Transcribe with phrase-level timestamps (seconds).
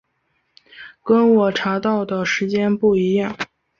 [1.03, 3.37] 跟我查到的时间不一样